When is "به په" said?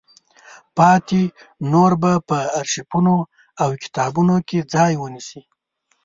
2.01-2.37